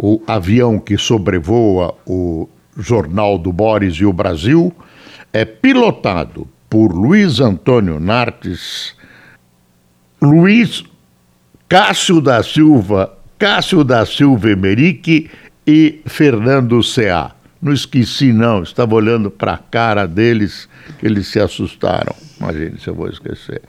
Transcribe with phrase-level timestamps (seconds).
[0.00, 4.72] O avião que sobrevoa o Jornal do Boris e o Brasil
[5.32, 8.94] é pilotado por Luiz Antônio Nartes,
[10.22, 10.84] Luiz
[11.68, 15.28] Cássio da Silva, Cássio da Silva Emerique
[15.66, 17.32] e Fernando C.A.
[17.60, 20.68] Não esqueci, não, estava olhando para a cara deles,
[21.02, 22.14] eles se assustaram.
[22.40, 23.62] Imagine se eu vou esquecer.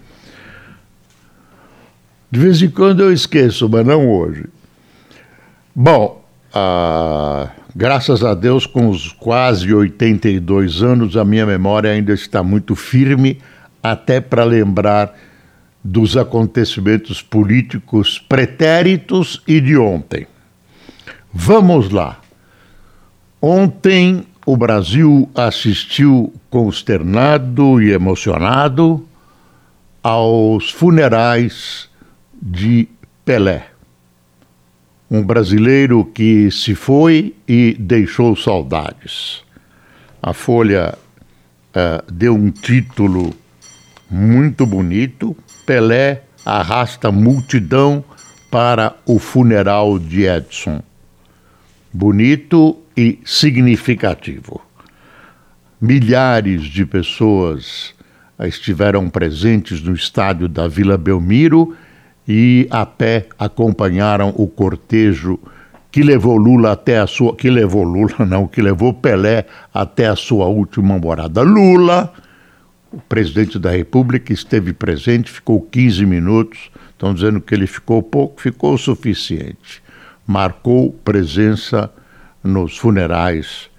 [2.29, 4.45] De vez em quando eu esqueço, mas não hoje.
[5.75, 6.23] Bom,
[6.53, 12.75] ah, graças a Deus, com os quase 82 anos, a minha memória ainda está muito
[12.75, 13.39] firme,
[13.81, 15.15] até para lembrar
[15.83, 20.27] dos acontecimentos políticos pretéritos e de ontem.
[21.31, 22.19] Vamos lá.
[23.41, 29.07] Ontem o Brasil assistiu consternado e emocionado
[30.03, 31.87] aos funerais
[32.41, 32.87] de
[33.23, 33.68] Pelé.
[35.09, 39.41] Um brasileiro que se foi e deixou saudades.
[40.21, 40.95] A Folha
[41.75, 43.33] uh, deu um título
[44.09, 45.35] muito bonito,
[45.65, 48.03] Pelé arrasta multidão
[48.49, 50.81] para o funeral de Edson.
[51.93, 54.61] Bonito e significativo.
[55.79, 57.93] Milhares de pessoas
[58.39, 61.75] estiveram presentes no estádio da Vila Belmiro
[62.29, 65.39] e a pé acompanharam o cortejo
[65.91, 70.15] que levou Lula até a sua que levou Lula não, que levou Pelé até a
[70.15, 71.41] sua última morada.
[71.41, 72.13] Lula
[72.91, 76.71] o presidente da República esteve presente, ficou 15 minutos.
[76.91, 79.81] Estão dizendo que ele ficou pouco, ficou o suficiente.
[80.25, 81.91] Marcou presença
[82.43, 83.69] nos funerais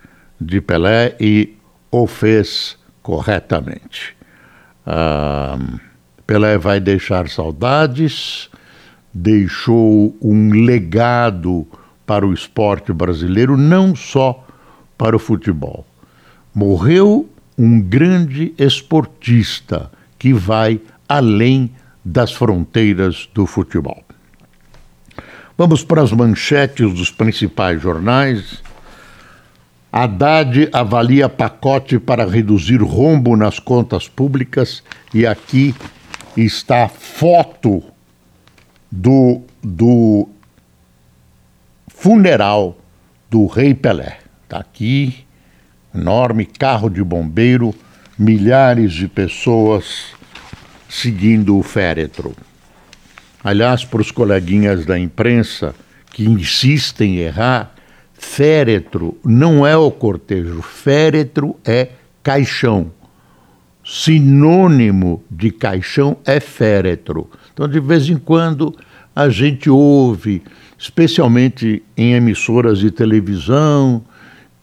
[0.41, 1.57] de Pelé e
[1.91, 4.17] o fez corretamente.
[4.87, 5.59] Ah,
[6.31, 8.49] Pelé vai deixar saudades,
[9.13, 11.67] deixou um legado
[12.07, 14.47] para o esporte brasileiro, não só
[14.97, 15.85] para o futebol.
[16.55, 21.73] Morreu um grande esportista que vai além
[22.05, 24.05] das fronteiras do futebol.
[25.59, 28.63] Vamos para as manchetes dos principais jornais.
[29.91, 34.81] Haddad avalia pacote para reduzir rombo nas contas públicas
[35.13, 35.75] e aqui
[36.37, 37.83] está a foto
[38.91, 40.29] do, do
[41.89, 42.79] funeral
[43.29, 44.19] do rei Pelé.
[44.45, 45.25] Está aqui
[45.95, 47.75] enorme carro de bombeiro,
[48.19, 50.15] milhares de pessoas
[50.89, 52.35] seguindo o féretro.
[53.43, 55.75] Aliás, para os coleguinhas da imprensa
[56.13, 57.75] que insistem em errar,
[58.13, 61.91] féretro não é o cortejo, féretro é
[62.23, 62.91] caixão.
[63.93, 67.29] Sinônimo de caixão é féretro.
[67.53, 68.73] Então, de vez em quando,
[69.17, 70.45] a gente ouve,
[70.79, 74.01] especialmente em emissoras de televisão,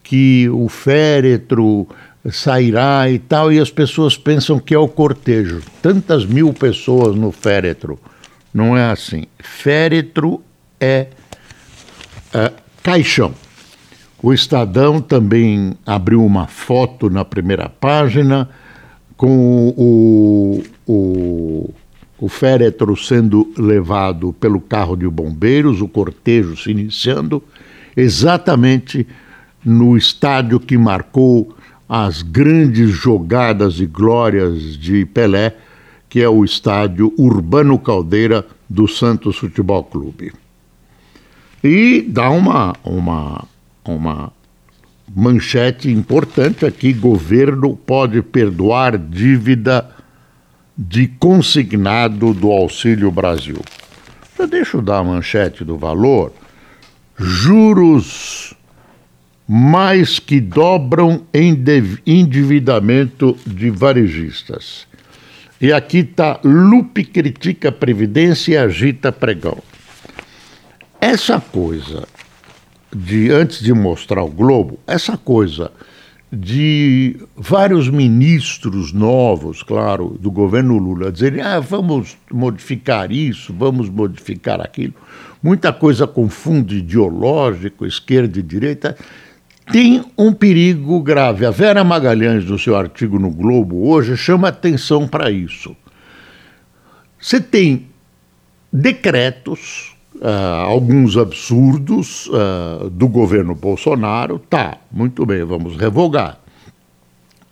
[0.01, 1.85] que o féretro
[2.31, 5.61] sairá e tal, e as pessoas pensam que é o cortejo.
[5.81, 7.99] Tantas mil pessoas no féretro.
[8.53, 9.25] Não é assim.
[9.39, 10.41] Féretro
[10.79, 11.07] é,
[12.33, 13.33] é caixão.
[14.23, 18.49] O Estadão também abriu uma foto na primeira página
[19.17, 21.73] com o, o,
[22.19, 27.43] o féretro sendo levado pelo carro de bombeiros, o cortejo se iniciando,
[27.95, 29.07] exatamente
[29.65, 31.55] no estádio que marcou
[31.89, 35.55] as grandes jogadas e glórias de Pelé,
[36.07, 40.31] que é o estádio Urbano Caldeira do Santos Futebol Clube.
[41.63, 43.45] E dá uma, uma,
[43.83, 44.31] uma
[45.17, 49.89] manchete importante aqui: governo pode perdoar dívida
[50.77, 53.57] de consignado do Auxílio Brasil.
[54.45, 56.31] deixa eu dar a manchete do valor.
[57.17, 58.53] Juros
[59.47, 61.25] mais que dobram
[62.05, 64.85] endividamento de varejistas.
[65.59, 69.57] E aqui está Lupe critica Previdência e agita pregão.
[71.01, 72.07] Essa coisa
[72.93, 75.71] de, antes de mostrar o Globo, essa coisa
[76.31, 84.59] de vários ministros novos, claro, do governo Lula, dizerem, ah, vamos modificar isso, vamos modificar
[84.59, 84.93] aquilo.
[85.41, 88.97] Muita coisa com fundo ideológico, esquerda e direita
[89.71, 91.45] tem um perigo grave.
[91.45, 95.75] A Vera Magalhães, no seu artigo no Globo hoje, chama atenção para isso.
[97.19, 97.87] Você tem
[98.71, 104.39] decretos, uh, alguns absurdos, uh, do governo Bolsonaro.
[104.39, 106.39] Tá, muito bem, vamos revogar.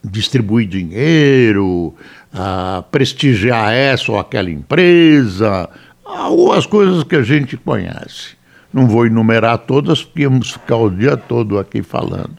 [0.03, 1.94] Distribuir dinheiro,
[2.33, 5.69] uh, prestigiar essa ou aquela empresa,
[6.03, 8.35] algumas coisas que a gente conhece.
[8.73, 12.35] Não vou enumerar todas, porque íamos ficar o dia todo aqui falando.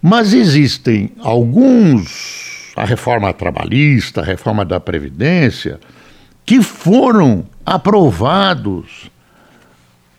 [0.00, 5.78] Mas existem alguns, a reforma trabalhista, a reforma da Previdência,
[6.44, 9.10] que foram aprovados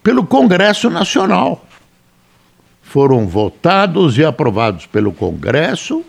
[0.05, 1.65] pelo Congresso Nacional.
[2.83, 6.05] Foram votados e aprovados pelo Congresso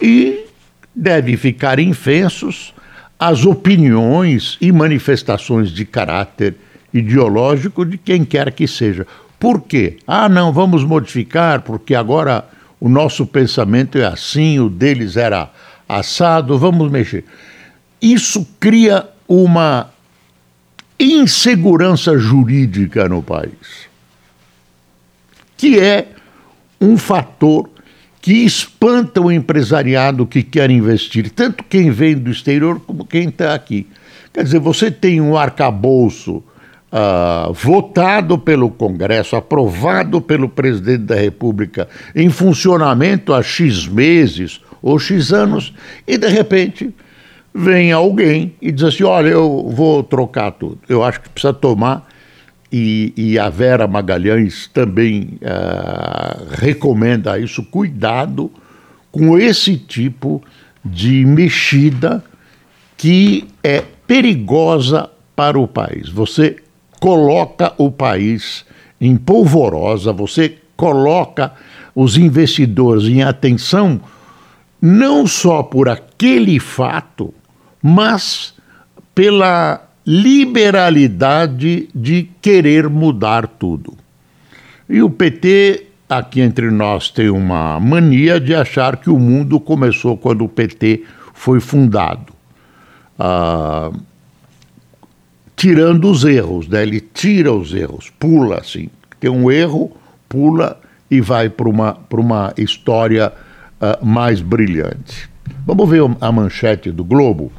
[0.00, 0.46] e
[0.94, 2.72] devem ficar infensos
[3.18, 6.54] as opiniões e manifestações de caráter
[6.92, 9.04] ideológico de quem quer que seja.
[9.40, 9.96] Por quê?
[10.06, 12.48] Ah, não, vamos modificar, porque agora
[12.78, 15.50] o nosso pensamento é assim, o deles era
[15.88, 17.24] assado, vamos mexer.
[18.00, 19.92] Isso cria uma
[20.98, 23.88] insegurança jurídica no país,
[25.56, 26.08] que é
[26.80, 27.68] um fator
[28.20, 33.54] que espanta o empresariado que quer investir, tanto quem vem do exterior como quem está
[33.54, 33.86] aqui.
[34.32, 36.36] Quer dizer, você tem um arcabouço
[36.94, 44.98] uh, votado pelo Congresso, aprovado pelo presidente da República, em funcionamento há X meses ou
[44.98, 45.74] X anos,
[46.06, 46.94] e de repente
[47.54, 50.80] vem alguém e diz assim: olha, eu vou trocar tudo.
[50.88, 52.08] Eu acho que precisa tomar
[52.72, 58.50] e, e a Vera Magalhães também uh, recomenda isso, cuidado
[59.12, 60.42] com esse tipo
[60.84, 62.24] de mexida
[62.96, 66.08] que é perigosa para o país.
[66.08, 66.56] Você
[67.00, 68.64] coloca o país
[69.00, 71.52] em polvorosa, você coloca
[71.94, 74.00] os investidores em atenção,
[74.82, 77.32] não só por aquele fato,
[77.86, 78.54] mas
[79.14, 83.92] pela liberalidade de querer mudar tudo.
[84.88, 90.16] E o PT, aqui entre nós, tem uma mania de achar que o mundo começou
[90.16, 91.04] quando o PT
[91.34, 92.32] foi fundado.
[93.18, 93.92] Ah,
[95.54, 96.82] tirando os erros, né?
[96.82, 98.88] ele tira os erros, pula assim.
[99.20, 99.94] Tem um erro,
[100.26, 103.30] pula e vai para uma, uma história
[103.78, 105.28] uh, mais brilhante.
[105.66, 107.50] Vamos ver a manchete do Globo.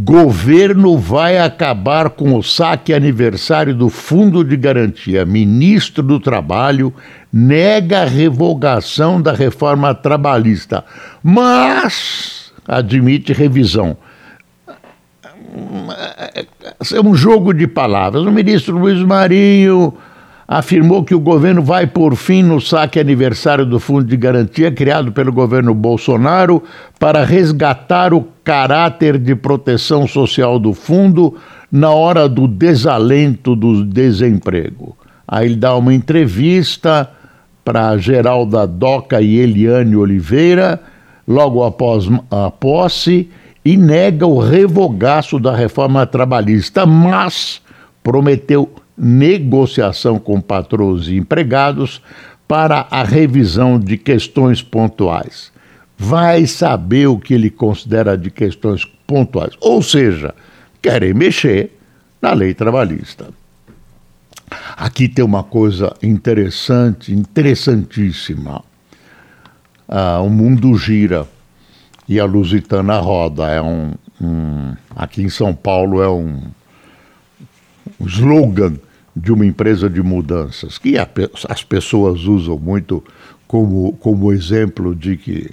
[0.00, 5.24] Governo vai acabar com o saque aniversário do Fundo de Garantia.
[5.24, 6.94] Ministro do Trabalho
[7.32, 10.84] nega a revogação da reforma trabalhista,
[11.20, 13.96] mas admite revisão.
[16.94, 18.22] É um jogo de palavras.
[18.22, 19.98] O ministro Luiz Marinho
[20.48, 25.12] afirmou que o governo vai por fim no saque aniversário do Fundo de Garantia criado
[25.12, 26.62] pelo governo Bolsonaro
[26.98, 31.34] para resgatar o caráter de proteção social do fundo
[31.70, 34.96] na hora do desalento do desemprego.
[35.26, 37.10] Aí ele dá uma entrevista
[37.62, 40.80] para Geralda Doca e Eliane Oliveira,
[41.26, 43.28] logo após a posse,
[43.62, 47.60] e nega o revogaço da reforma trabalhista, mas
[48.02, 52.02] prometeu negociação com patrões e empregados
[52.48, 55.52] para a revisão de questões pontuais.
[55.96, 59.54] Vai saber o que ele considera de questões pontuais.
[59.60, 60.34] Ou seja,
[60.82, 61.76] querem mexer
[62.20, 63.28] na lei trabalhista.
[64.76, 68.64] Aqui tem uma coisa interessante, interessantíssima.
[69.86, 71.26] Ah, o mundo gira
[72.08, 73.48] e a Lusitana roda.
[73.48, 76.40] É um, um, aqui em São Paulo é um,
[78.00, 78.74] um slogan
[79.18, 81.08] de uma empresa de mudanças, que a,
[81.48, 83.02] as pessoas usam muito
[83.46, 85.50] como, como exemplo de que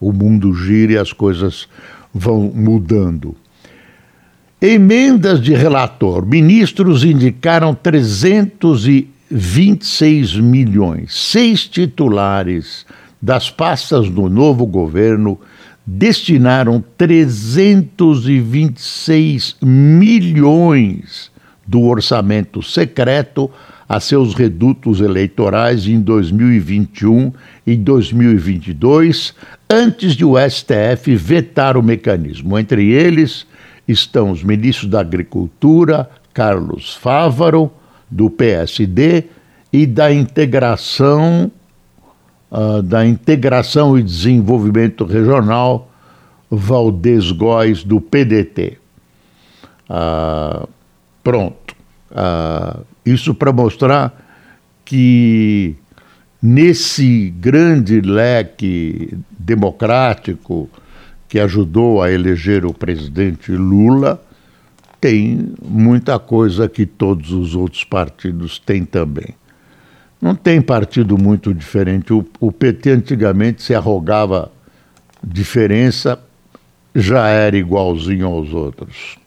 [0.00, 1.68] o mundo gira e as coisas
[2.14, 3.34] vão mudando.
[4.60, 6.26] Emendas de relator.
[6.26, 11.14] Ministros indicaram 326 milhões.
[11.14, 12.86] Seis titulares
[13.20, 15.36] das pastas do novo governo
[15.84, 21.32] destinaram 326 milhões
[21.68, 23.50] do orçamento secreto
[23.86, 27.32] a seus redutos eleitorais em 2021
[27.66, 29.34] e 2022,
[29.70, 32.58] antes de o STF vetar o mecanismo.
[32.58, 33.46] Entre eles
[33.86, 37.70] estão os ministros da Agricultura, Carlos Fávaro,
[38.10, 39.24] do PSD,
[39.70, 41.50] e da integração,
[42.50, 45.90] uh, da integração e desenvolvimento regional,
[46.50, 48.78] Valdez Góes, do PDT.
[49.88, 50.68] Uh, ah,
[51.28, 51.76] Pronto.
[52.10, 54.18] Ah, isso para mostrar
[54.82, 55.76] que
[56.42, 60.70] nesse grande leque democrático
[61.28, 64.22] que ajudou a eleger o presidente Lula,
[64.98, 69.34] tem muita coisa que todos os outros partidos têm também.
[70.22, 72.10] Não tem partido muito diferente.
[72.10, 74.50] O, o PT antigamente se arrogava
[75.22, 76.18] diferença,
[76.94, 79.18] já era igualzinho aos outros.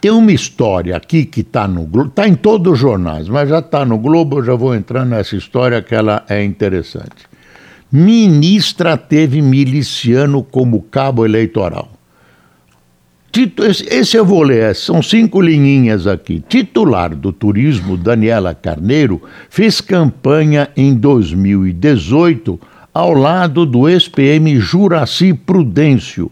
[0.00, 3.58] Tem uma história aqui que está no Globo, está em todos os jornais, mas já
[3.58, 7.26] está no Globo, eu já vou entrar nessa história que ela é interessante.
[7.90, 11.90] Ministra teve miliciano como cabo eleitoral.
[13.90, 16.42] Esse eu vou ler, são cinco linhinhas aqui.
[16.48, 22.58] Titular do turismo, Daniela Carneiro, fez campanha em 2018
[22.92, 26.30] ao lado do ex-PM Juraci Prudêncio,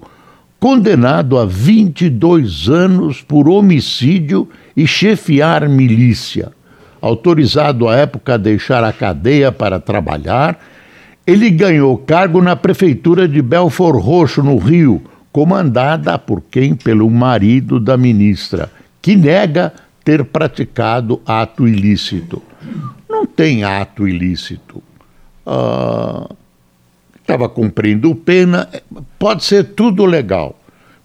[0.66, 6.50] condenado a 22 anos por homicídio e chefiar milícia.
[7.00, 10.58] Autorizado à época a deixar a cadeia para trabalhar,
[11.24, 16.74] ele ganhou cargo na prefeitura de Belfor Roxo, no Rio, comandada por quem?
[16.74, 18.68] Pelo marido da ministra,
[19.00, 19.72] que nega
[20.04, 22.42] ter praticado ato ilícito.
[23.08, 24.82] Não tem ato ilícito.
[27.26, 28.68] Estava cumprindo pena,
[29.18, 30.56] pode ser tudo legal.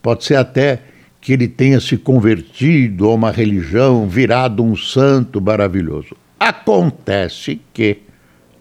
[0.03, 0.83] Pode ser até
[1.19, 6.15] que ele tenha se convertido a uma religião, virado um santo maravilhoso.
[6.39, 8.03] Acontece que,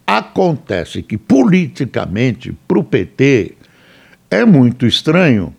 [0.07, 3.57] acontece que politicamente, para o PT,
[4.31, 5.55] é muito estranho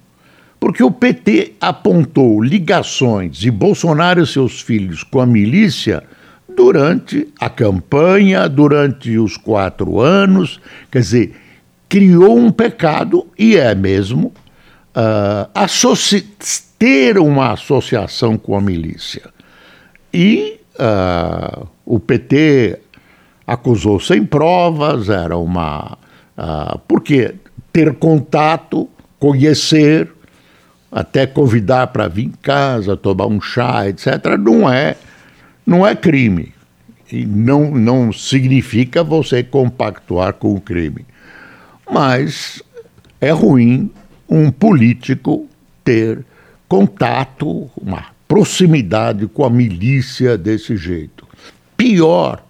[0.60, 6.04] porque o PT apontou ligações de Bolsonaro e seus filhos com a milícia
[6.56, 10.60] durante a campanha, durante os quatro anos,
[10.92, 11.41] quer dizer,
[11.92, 14.32] criou um pecado, e é mesmo,
[14.96, 19.24] uh, ter uma associação com a milícia.
[20.14, 22.80] E uh, o PT
[23.46, 25.98] acusou sem provas, era uma.
[26.38, 27.36] Uh, porque
[27.74, 28.88] ter contato,
[29.20, 30.10] conhecer,
[30.90, 34.96] até convidar para vir em casa, tomar um chá, etc., não é,
[35.68, 36.54] não é crime.
[37.12, 41.11] E não, não significa você compactuar com o crime.
[41.90, 42.62] Mas
[43.20, 43.92] é ruim
[44.30, 45.48] um político
[45.84, 46.26] ter
[46.68, 51.28] contato, uma proximidade com a milícia desse jeito.
[51.76, 52.42] Pior,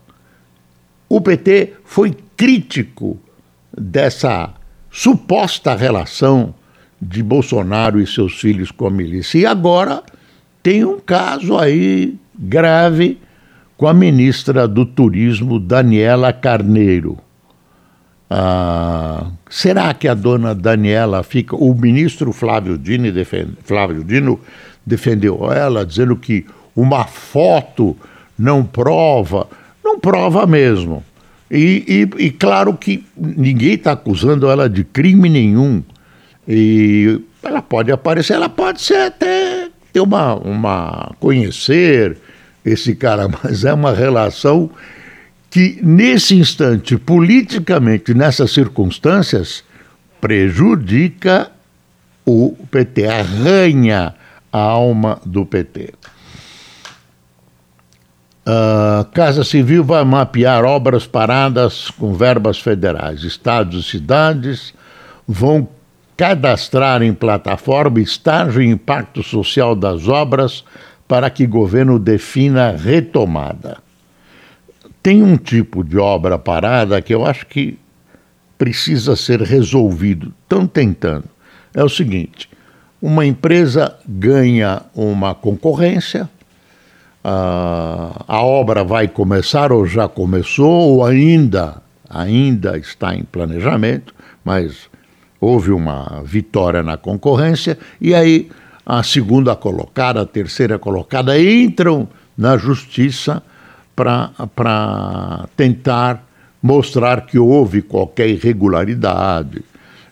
[1.10, 3.20] o PT foi crítico
[3.76, 4.54] dessa
[4.92, 6.54] suposta relação
[7.02, 9.40] de Bolsonaro e seus filhos com a milícia.
[9.40, 10.04] E agora
[10.62, 13.18] tem um caso aí grave
[13.76, 17.18] com a ministra do Turismo, Daniela Carneiro.
[18.34, 21.54] Ah, será que a dona Daniela fica.
[21.54, 24.40] O ministro Flávio Dino, defende, Flávio Dino
[24.86, 27.98] defendeu ela, dizendo que uma foto
[28.40, 29.50] não prova.
[29.84, 31.04] Não prova mesmo.
[31.52, 35.84] E, e, e claro que ninguém está acusando ela de crime nenhum.
[36.48, 42.18] E ela pode aparecer, ela pode ser até ter uma, uma conhecer
[42.64, 44.70] esse cara, mas é uma relação
[45.52, 49.66] que nesse instante, politicamente, nessas circunstâncias,
[50.22, 51.52] prejudica
[52.26, 54.16] o PT, arranha
[54.52, 55.94] a alma do PT.
[58.46, 63.24] A Casa Civil vai mapear obras paradas com verbas federais.
[63.24, 64.74] Estados e cidades
[65.28, 65.68] vão
[66.16, 70.64] cadastrar em plataforma estágio e impacto social das obras
[71.08, 73.78] para que o governo defina retomada.
[75.02, 77.78] Tem um tipo de obra parada que eu acho que
[78.58, 80.34] precisa ser resolvido.
[80.44, 81.26] Estão tentando.
[81.74, 82.50] É o seguinte:
[83.02, 86.30] uma empresa ganha uma concorrência,
[87.24, 91.82] a, a obra vai começar ou já começou ou ainda
[92.14, 94.90] ainda está em planejamento, mas
[95.40, 98.50] houve uma vitória na concorrência, e aí
[98.86, 103.42] a segunda colocada, a terceira colocada entram na justiça
[103.96, 106.24] para tentar
[106.62, 109.64] mostrar que houve qualquer irregularidade,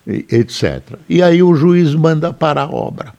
[0.06, 0.98] etc.
[1.08, 3.12] E aí o juiz manda parar a obra.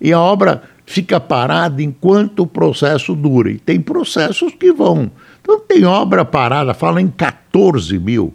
[0.00, 3.50] E a obra fica parada enquanto o processo dura.
[3.50, 5.10] E tem processos que vão.
[5.40, 8.34] Então tem obra parada, fala em 14 mil.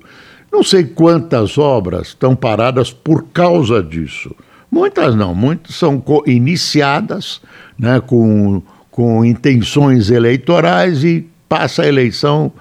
[0.51, 4.35] Não sei quantas obras estão paradas por causa disso.
[4.71, 7.41] Muitas não, muitas são iniciadas
[7.77, 12.51] né, com, com intenções eleitorais e passa a eleição,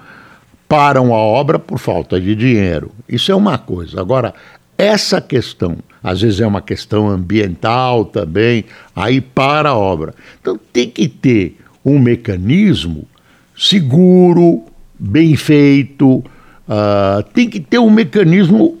[0.67, 2.91] param a obra por falta de dinheiro.
[3.07, 4.01] Isso é uma coisa.
[4.01, 4.33] Agora,
[4.77, 8.65] essa questão, às vezes é uma questão ambiental também,
[8.95, 10.13] aí para a obra.
[10.41, 13.07] Então tem que ter um mecanismo
[13.55, 14.63] seguro,
[14.99, 16.23] bem feito,
[16.69, 18.77] Uh, tem que ter um mecanismo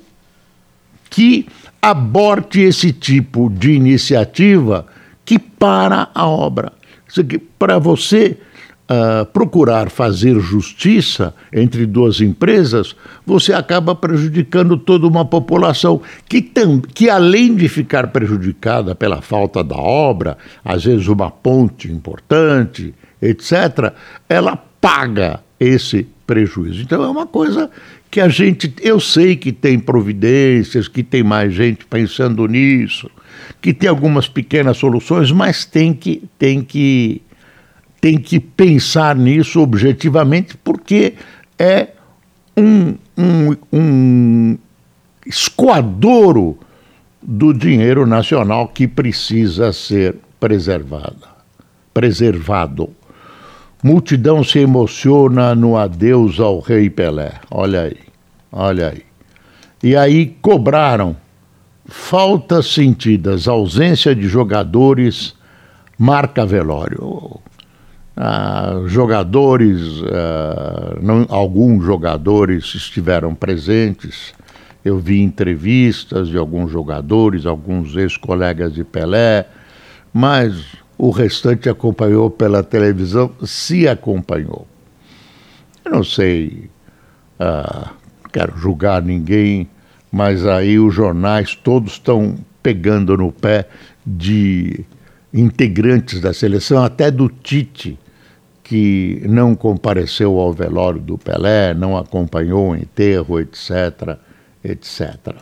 [1.09, 1.47] que
[1.81, 4.85] aborte esse tipo de iniciativa
[5.25, 6.71] que para a obra.
[7.57, 8.37] Para você
[8.89, 16.81] uh, procurar fazer justiça entre duas empresas, você acaba prejudicando toda uma população que, tam,
[16.81, 23.93] que, além de ficar prejudicada pela falta da obra, às vezes uma ponte importante, etc.,
[24.27, 26.81] ela paga esse prejuízo.
[26.81, 27.69] Então é uma coisa
[28.09, 33.09] que a gente, eu sei que tem providências, que tem mais gente pensando nisso,
[33.61, 37.21] que tem algumas pequenas soluções, mas tem que, tem que
[38.01, 41.15] tem que pensar nisso objetivamente, porque
[41.57, 41.89] é
[42.55, 44.57] um, um, um
[45.25, 46.57] escoadouro
[47.21, 51.27] do dinheiro nacional que precisa ser preservado.
[51.93, 52.89] preservado.
[53.83, 57.33] Multidão se emociona no adeus ao rei Pelé.
[57.51, 57.97] Olha aí,
[58.51, 59.03] olha aí.
[59.81, 61.15] E aí cobraram
[61.85, 65.33] faltas sentidas, ausência de jogadores,
[65.97, 67.39] marca velório
[68.21, 74.33] ah, jogadores, ah, não, alguns jogadores estiveram presentes.
[74.83, 79.47] Eu vi entrevistas de alguns jogadores, alguns ex-colegas de Pelé,
[80.13, 80.65] mas
[80.97, 84.67] o restante acompanhou pela televisão, se acompanhou.
[85.85, 86.69] Eu não sei,
[87.39, 87.91] ah,
[88.33, 89.69] quero julgar ninguém,
[90.11, 93.69] mas aí os jornais todos estão pegando no pé
[94.05, 94.83] de
[95.33, 97.97] integrantes da seleção, até do Tite
[98.69, 104.19] que não compareceu ao velório do Pelé, não acompanhou o enterro, etc.,
[104.63, 105.33] etc.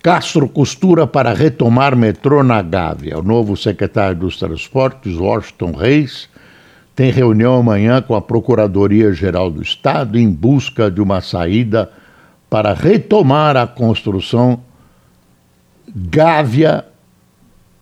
[0.00, 3.18] Castro costura para retomar metrô na Gávea.
[3.18, 6.28] O novo secretário dos Transportes, Washington Reis,
[6.94, 11.90] tem reunião amanhã com a Procuradoria-Geral do Estado em busca de uma saída
[12.48, 14.60] para retomar a construção
[15.92, 16.84] Gávea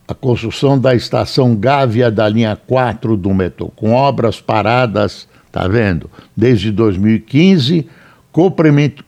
[0.07, 6.11] a construção da estação Gávea da linha 4 do metrô, com obras paradas, tá vendo?
[6.37, 7.87] Desde 2015,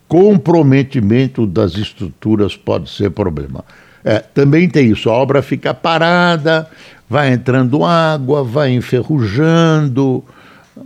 [0.09, 3.64] comprometimento das estruturas pode ser problema.
[4.04, 6.68] É, também tem isso, a obra fica parada,
[7.09, 10.24] vai entrando água, vai enferrujando,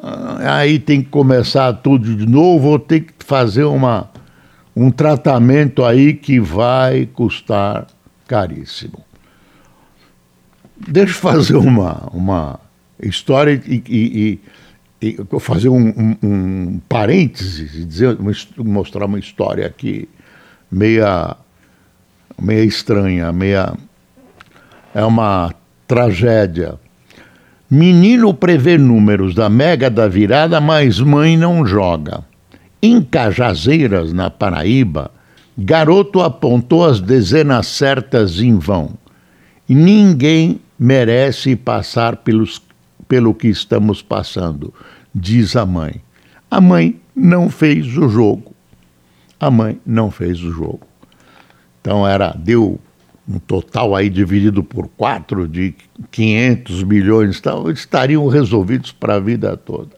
[0.02, 4.08] ah, aí tem que começar tudo de novo, ou tem que fazer uma,
[4.74, 7.86] um tratamento aí que vai custar
[8.26, 9.09] caríssimo.
[10.88, 12.60] Deixa eu fazer uma, uma
[13.02, 14.40] história e, e,
[15.02, 18.16] e, e fazer um, um, um parênteses, dizer,
[18.58, 20.08] mostrar uma história aqui
[20.70, 21.36] meia,
[22.40, 23.74] meia estranha, meia.
[24.94, 25.54] É uma
[25.86, 26.74] tragédia.
[27.70, 32.24] Menino prevê números da mega da virada, mas mãe não joga.
[32.82, 35.12] Em Cajazeiras, na Paraíba,
[35.56, 38.90] garoto apontou as dezenas certas em vão.
[39.68, 42.62] E ninguém merece passar pelos,
[43.06, 44.72] pelo que estamos passando,
[45.14, 46.00] diz a mãe.
[46.50, 48.54] A mãe não fez o jogo.
[49.38, 50.80] A mãe não fez o jogo.
[51.82, 52.80] Então era deu
[53.28, 55.74] um total aí dividido por quatro de
[56.10, 59.96] 500 milhões, então, estariam resolvidos para a vida toda.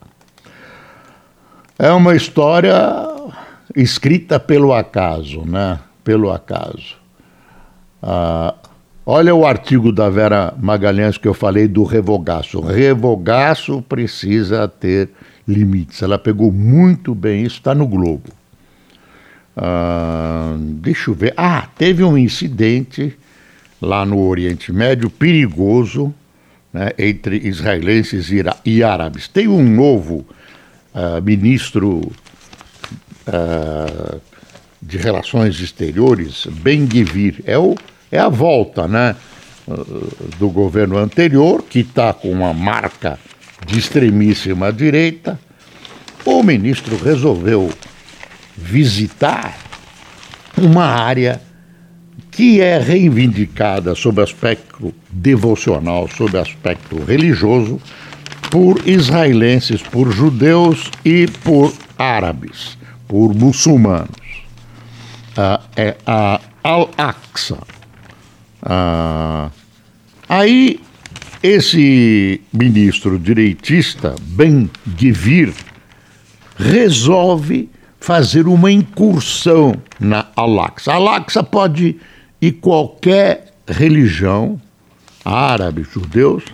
[1.79, 2.75] É uma história
[3.75, 5.79] escrita pelo acaso, né?
[6.05, 6.97] Pelo acaso.
[8.03, 8.55] Ah,
[9.05, 12.61] Olha o artigo da Vera Magalhães que eu falei do revogaço.
[12.61, 15.11] Revogaço precisa ter
[15.47, 16.03] limites.
[16.03, 18.31] Ela pegou muito bem isso, está no Globo.
[19.57, 21.35] Ah, deixa eu ver.
[21.37, 23.13] Ah, teve um incidente
[23.81, 26.15] lá no Oriente Médio perigoso
[26.73, 28.31] né, entre israelenses
[28.65, 29.27] e árabes.
[29.27, 30.25] Tem um novo
[30.95, 32.13] uh, ministro
[33.27, 34.21] uh,
[34.81, 37.43] de Relações Exteriores, Ben Gvir.
[37.45, 37.75] É o
[38.13, 39.17] é a volta né,
[40.39, 43.19] do governo anterior, que está com uma marca
[43.67, 45.41] de extremíssima direita.
[46.25, 47.71] O ministro resolveu
[48.55, 49.57] visitar
[50.57, 51.41] uma área
[52.31, 57.81] que é reivindicada sob aspecto devocional, sob aspecto religioso,
[58.51, 62.77] por israelenses, por judeus e por árabes,
[63.09, 64.11] por muçulmanos.
[65.37, 67.59] Ah, é a Al-Aqsa,
[68.63, 69.51] ah,
[70.29, 70.81] aí,
[71.43, 75.53] esse ministro direitista, Ben Gvir,
[76.57, 80.93] resolve fazer uma incursão na Al-Aqsa.
[80.93, 81.97] Al-Aqsa pode
[82.41, 84.61] ir qualquer religião,
[85.25, 86.45] árabe, judeus,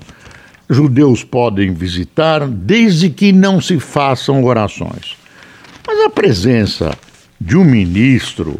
[0.68, 5.16] judeus podem visitar desde que não se façam orações.
[5.86, 6.90] Mas a presença
[7.40, 8.58] de um ministro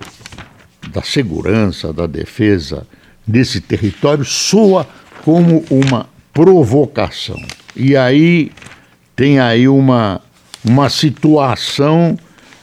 [0.91, 2.87] da segurança, da defesa
[3.29, 4.89] nesse território soa
[5.23, 7.41] como uma provocação.
[7.77, 8.51] E aí
[9.15, 10.21] tem aí uma,
[10.65, 12.17] uma situação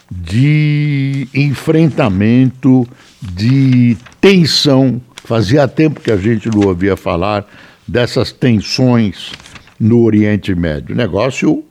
[0.10, 2.88] de enfrentamento,
[3.22, 5.02] de tensão.
[5.24, 7.46] Fazia tempo que a gente não ouvia falar
[7.88, 9.32] dessas tensões
[9.80, 10.96] no Oriente Médio.
[10.96, 11.64] Negócio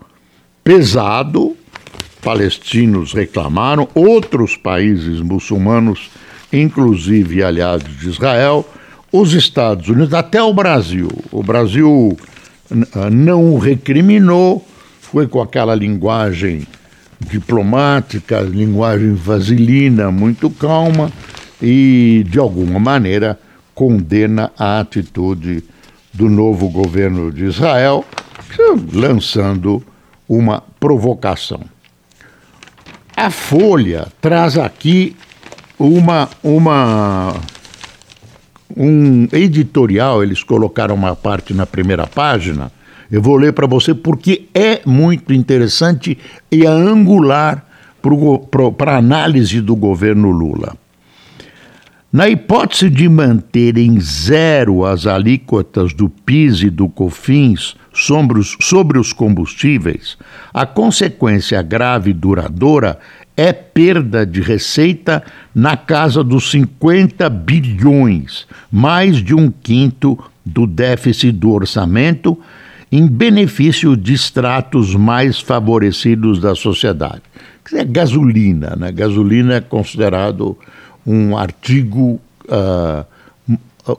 [0.62, 1.56] pesado,
[2.22, 6.10] palestinos reclamaram, outros países muçulmanos,
[6.52, 8.66] inclusive aliados de Israel,
[9.16, 11.08] os Estados Unidos, até o Brasil.
[11.30, 12.18] O Brasil
[13.12, 14.66] não recriminou,
[15.00, 16.66] foi com aquela linguagem
[17.20, 21.12] diplomática, linguagem vaselina, muito calma
[21.62, 23.38] e, de alguma maneira,
[23.72, 25.62] condena a atitude
[26.12, 28.04] do novo governo de Israel,
[28.92, 29.80] lançando
[30.28, 31.60] uma provocação.
[33.16, 35.14] A Folha traz aqui
[35.78, 37.36] uma, uma
[38.76, 42.72] um editorial, eles colocaram uma parte na primeira página.
[43.10, 46.18] Eu vou ler para você porque é muito interessante
[46.50, 47.64] e é angular
[48.76, 50.76] para a análise do governo Lula.
[52.12, 58.56] Na hipótese de manter em zero as alíquotas do PIS e do COFINS sobre os,
[58.60, 60.16] sobre os combustíveis,
[60.52, 63.00] a consequência grave e duradoura
[63.36, 65.22] é perda de receita
[65.54, 72.38] na casa dos 50 bilhões, mais de um quinto do déficit do orçamento,
[72.92, 77.22] em benefício de estratos mais favorecidos da sociedade.
[77.72, 78.92] É gasolina, né?
[78.92, 80.56] Gasolina é considerado
[81.04, 83.04] um artigo uh,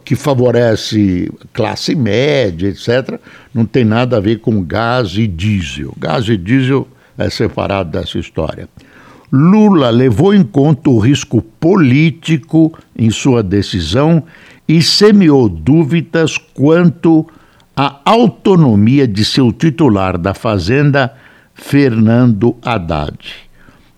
[0.03, 3.19] que favorece classe média, etc.,
[3.53, 5.93] não tem nada a ver com gás e diesel.
[5.97, 8.69] Gás e diesel é separado dessa história.
[9.37, 14.23] Lula levou em conta o risco político em sua decisão
[14.65, 17.27] e semeou dúvidas quanto
[17.75, 21.13] à autonomia de seu titular da Fazenda,
[21.53, 23.19] Fernando Haddad.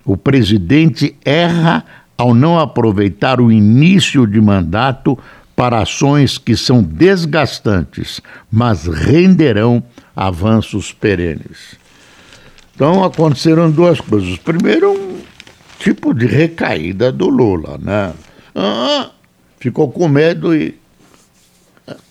[0.03, 1.85] O presidente erra
[2.17, 5.15] ao não aproveitar o início de mandato
[5.55, 8.21] para ações que são desgastantes,
[8.51, 9.83] mas renderão
[10.15, 11.77] avanços perenes.
[12.73, 14.37] Então aconteceram duas coisas.
[14.37, 15.16] Primeiro, um
[15.79, 18.13] tipo de recaída do Lula, né?
[18.55, 19.11] Ah,
[19.59, 20.75] ficou com medo e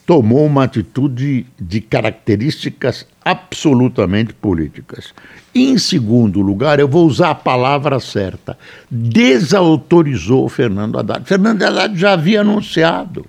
[0.07, 5.13] tomou uma atitude de características absolutamente políticas.
[5.53, 8.57] Em segundo lugar, eu vou usar a palavra certa,
[8.89, 11.27] desautorizou Fernando Haddad.
[11.27, 13.27] Fernando Haddad já havia anunciado,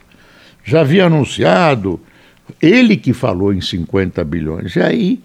[0.63, 2.00] já havia anunciado,
[2.62, 4.76] ele que falou em 50 bilhões.
[4.76, 5.23] E aí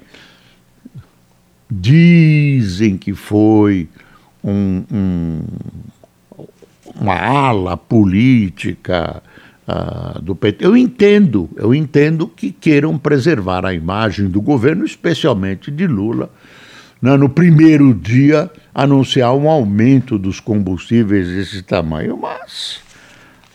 [1.71, 3.89] dizem que foi
[4.43, 5.41] um, um,
[7.01, 9.23] uma ala política
[9.69, 10.65] uh, do PT.
[10.65, 16.31] Eu entendo, eu entendo que queiram preservar a imagem do governo, especialmente de Lula,
[17.01, 22.81] né, no primeiro dia anunciar um aumento dos combustíveis desse tamanho, mas,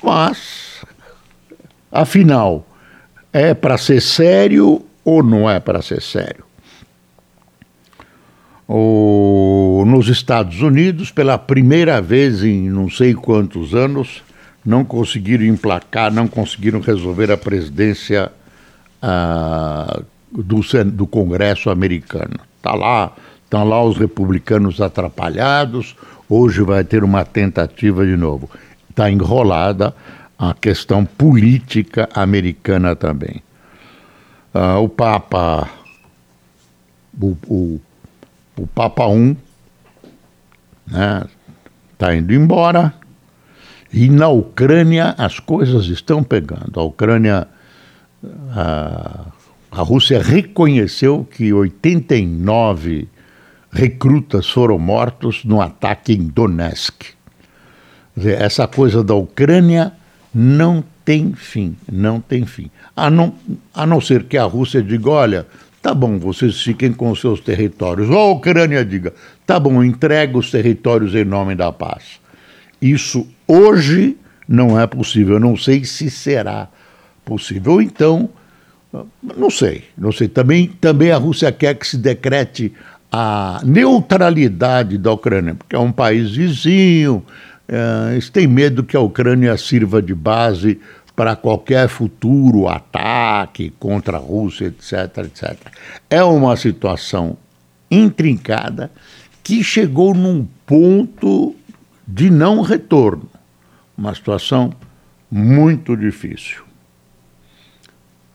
[0.03, 0.85] mas,
[1.91, 2.67] afinal,
[3.31, 6.46] é para ser sério ou não é para ser sério?
[8.67, 14.21] O, nos Estados Unidos, pela primeira vez em não sei quantos anos,
[14.65, 18.29] não conseguiram emplacar, não conseguiram resolver a presidência
[19.01, 22.37] ah, do, do Congresso americano.
[22.57, 23.13] Está lá,
[23.45, 25.95] estão lá os republicanos atrapalhados,
[26.29, 28.49] hoje vai ter uma tentativa de novo.
[28.89, 29.95] Está enrolada
[30.37, 33.41] a questão política americana também.
[34.53, 35.69] Ah, o Papa,
[37.21, 37.81] o, o,
[38.57, 39.37] o Papa I,
[40.87, 41.25] né,
[41.93, 42.93] está indo embora,
[43.91, 46.79] e na Ucrânia as coisas estão pegando.
[46.79, 47.47] A Ucrânia,
[48.51, 49.25] a,
[49.71, 53.07] a Rússia reconheceu que 89
[53.71, 57.05] recrutas foram mortos no ataque em Donetsk.
[58.17, 59.93] Essa coisa da Ucrânia
[60.33, 62.69] não tem fim, não tem fim.
[62.95, 63.33] A não,
[63.73, 65.47] a não ser que a Rússia diga, olha,
[65.87, 68.09] tá bom, vocês fiquem com seus territórios.
[68.09, 69.13] Ou a Ucrânia diga,
[69.45, 72.19] tá bom, entrega os territórios em nome da paz.
[72.81, 75.35] Isso hoje não é possível.
[75.35, 76.67] Eu não sei se será
[77.23, 77.81] possível.
[77.81, 78.29] Então,
[79.37, 80.27] não sei, não sei.
[80.27, 82.73] Também, também a Rússia quer que se decrete
[83.09, 87.23] a neutralidade da Ucrânia, porque é um país vizinho.
[87.65, 90.81] É, eles têm medo que a Ucrânia sirva de base
[91.17, 95.57] para qualquer futuro ataque contra a Rússia, etc, etc.
[96.11, 97.35] É uma situação
[97.89, 98.91] intrincada
[99.43, 101.55] que chegou num ponto
[102.07, 103.27] de não retorno.
[103.97, 104.71] Uma situação
[105.31, 106.61] muito difícil.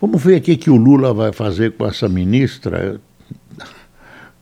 [0.01, 3.01] Vamos ver o que o Lula vai fazer com essa ministra.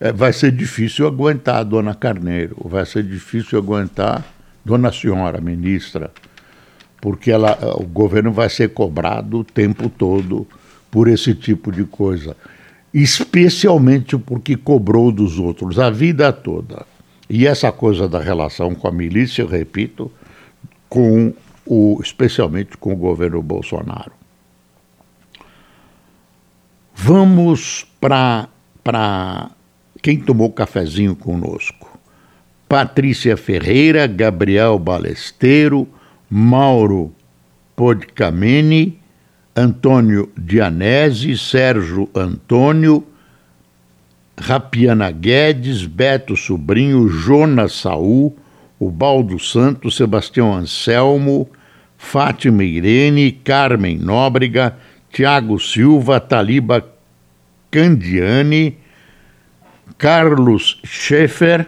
[0.01, 4.25] É, vai ser difícil aguentar a dona Carneiro, vai ser difícil aguentar
[4.65, 6.11] dona senhora ministra,
[7.01, 10.47] porque ela, o governo vai ser cobrado o tempo todo
[10.91, 12.37] por esse tipo de coisa,
[12.93, 16.85] especialmente porque cobrou dos outros a vida toda.
[17.29, 20.11] E essa coisa da relação com a milícia, eu repito,
[20.89, 21.33] com
[21.65, 24.13] o, especialmente com o governo Bolsonaro.
[26.93, 29.51] Vamos para
[30.03, 31.99] quem tomou cafezinho conosco.
[32.69, 35.89] Patrícia Ferreira, Gabriel Balesteiro,
[36.31, 37.13] Mauro
[37.75, 39.01] Podcameni,
[39.57, 43.05] Antônio Dianese, Sérgio Antônio,
[44.39, 48.37] Rapiana Guedes, Beto Sobrinho, Jonas Saul,
[48.79, 51.51] Ubaldo Santos, Sebastião Anselmo,
[51.99, 54.77] Fátima Irene, Carmen Nóbrega,
[55.13, 56.87] Tiago Silva, Taliba
[57.71, 58.79] Candiani,
[59.99, 61.67] Carlos Schaefer,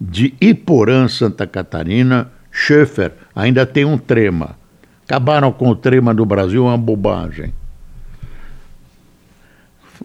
[0.00, 2.30] de Iporã, Santa Catarina.
[2.52, 4.56] Schaefer, ainda tem um trema.
[5.04, 7.52] Acabaram com o trema do Brasil, é uma bobagem.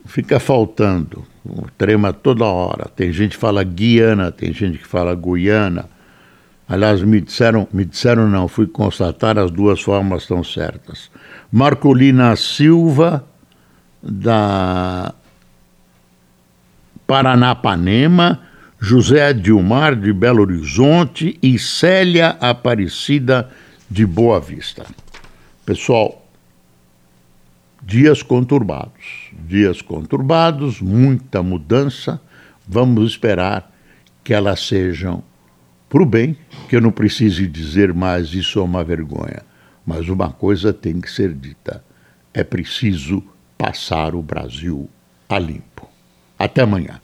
[0.05, 2.89] Fica faltando o trema toda hora.
[2.95, 5.89] Tem gente que fala Guiana, tem gente que fala Guiana.
[6.67, 11.09] Aliás, me disseram, me disseram não, fui constatar, as duas formas estão certas.
[11.51, 13.25] Marcolina Silva,
[14.01, 15.13] da
[17.05, 18.39] Paranapanema,
[18.79, 23.49] José Dilmar de Belo Horizonte e Célia Aparecida
[23.89, 24.85] de Boa Vista.
[25.65, 26.23] Pessoal,
[27.81, 32.21] dias conturbados, dias conturbados, muita mudança.
[32.67, 33.71] Vamos esperar
[34.23, 35.23] que elas sejam
[35.89, 36.37] para o bem,
[36.69, 39.41] que eu não precise dizer mais isso é uma vergonha.
[39.83, 41.83] Mas uma coisa tem que ser dita:
[42.31, 43.23] é preciso
[43.57, 44.87] passar o Brasil
[45.27, 45.89] a limpo.
[46.37, 46.99] Até amanhã.